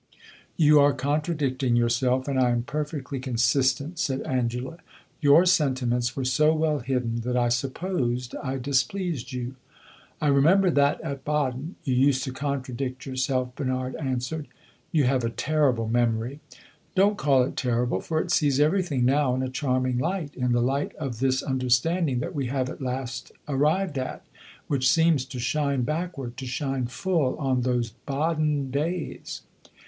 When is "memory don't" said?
15.87-17.15